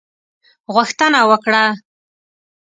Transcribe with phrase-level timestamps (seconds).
[0.73, 1.63] غوښتنه وکړه.